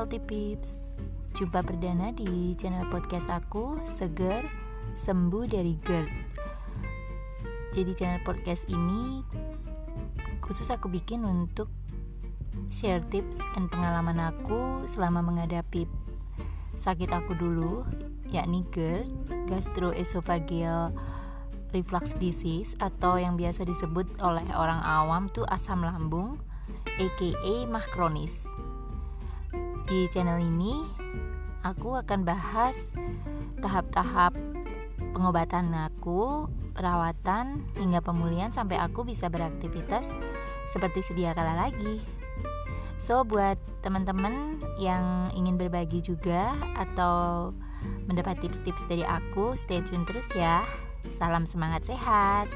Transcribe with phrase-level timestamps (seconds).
[0.00, 0.80] Healthy Pips
[1.36, 4.48] Jumpa perdana di channel podcast aku Seger
[4.96, 6.08] Sembuh dari GERD
[7.76, 9.20] Jadi channel podcast ini
[10.40, 11.68] Khusus aku bikin untuk
[12.72, 15.84] Share tips dan pengalaman aku Selama menghadapi
[16.80, 17.84] Sakit aku dulu
[18.32, 19.04] Yakni GERD
[19.52, 20.96] Gastroesophageal
[21.76, 26.40] reflux disease atau yang biasa disebut oleh orang awam tuh asam lambung
[26.98, 28.49] aka mah kronis.
[29.90, 30.86] Di channel ini
[31.66, 32.78] aku akan bahas
[33.58, 34.38] tahap-tahap
[35.10, 36.46] pengobatan aku,
[36.78, 40.06] perawatan hingga pemulihan sampai aku bisa beraktivitas
[40.70, 41.98] seperti sedia kala lagi.
[43.02, 47.50] So buat teman-teman yang ingin berbagi juga atau
[48.06, 50.62] mendapat tips-tips dari aku, stay tune terus ya.
[51.18, 52.46] Salam semangat sehat.